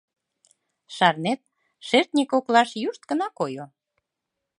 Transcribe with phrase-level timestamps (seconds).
[0.95, 1.41] Шарнет,
[1.87, 3.65] шертне коклаш юшт гына койо.